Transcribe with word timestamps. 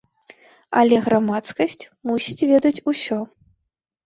Але 0.79 0.95
грамадскасць 1.07 1.77
мусіць 2.11 2.47
ведаць 2.53 2.83
усё. 2.95 3.21